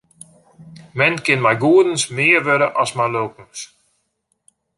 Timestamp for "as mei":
2.81-3.11